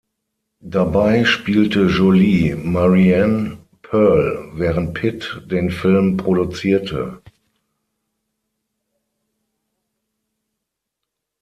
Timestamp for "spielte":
1.25-1.81